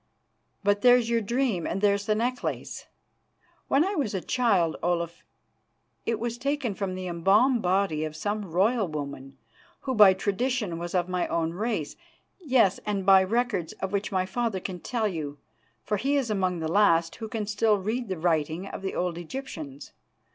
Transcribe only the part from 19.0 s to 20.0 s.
Egyptians.